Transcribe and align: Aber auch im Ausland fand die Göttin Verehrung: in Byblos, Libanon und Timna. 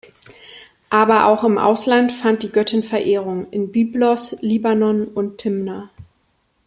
Aber 0.89 1.27
auch 1.27 1.43
im 1.43 1.59
Ausland 1.59 2.11
fand 2.11 2.41
die 2.41 2.49
Göttin 2.51 2.81
Verehrung: 2.81 3.47
in 3.51 3.71
Byblos, 3.71 4.35
Libanon 4.41 5.07
und 5.07 5.37
Timna. 5.37 5.91